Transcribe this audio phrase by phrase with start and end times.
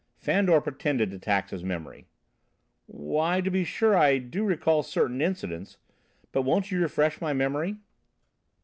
[0.15, 2.07] Fandor pretended to tax his memory.
[2.87, 5.77] "Why, to be sure I do recall certain incidents,
[6.31, 7.77] but won't you refresh my memory?"